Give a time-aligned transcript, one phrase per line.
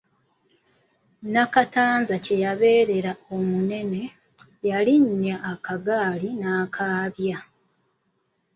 [1.33, 4.03] Nakatanza kye yabeerera omunene
[4.69, 7.37] Yalinnya akagaali n'akaabya!